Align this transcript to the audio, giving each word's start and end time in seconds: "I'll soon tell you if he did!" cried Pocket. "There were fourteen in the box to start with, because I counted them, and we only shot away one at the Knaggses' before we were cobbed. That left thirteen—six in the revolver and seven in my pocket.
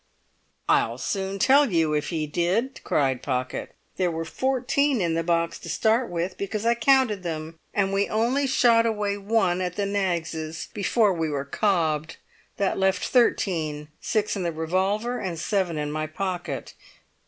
"I'll 0.67 0.97
soon 0.97 1.37
tell 1.37 1.71
you 1.71 1.93
if 1.93 2.09
he 2.09 2.25
did!" 2.25 2.81
cried 2.83 3.21
Pocket. 3.21 3.75
"There 3.97 4.09
were 4.09 4.25
fourteen 4.25 4.99
in 4.99 5.13
the 5.13 5.21
box 5.21 5.59
to 5.59 5.69
start 5.69 6.09
with, 6.09 6.39
because 6.39 6.65
I 6.65 6.73
counted 6.73 7.21
them, 7.21 7.59
and 7.71 7.93
we 7.93 8.09
only 8.09 8.47
shot 8.47 8.87
away 8.87 9.15
one 9.17 9.61
at 9.61 9.75
the 9.75 9.85
Knaggses' 9.85 10.69
before 10.73 11.13
we 11.13 11.29
were 11.29 11.45
cobbed. 11.45 12.17
That 12.57 12.79
left 12.79 13.09
thirteen—six 13.09 14.35
in 14.35 14.41
the 14.41 14.51
revolver 14.51 15.19
and 15.19 15.37
seven 15.37 15.77
in 15.77 15.91
my 15.91 16.07
pocket. 16.07 16.73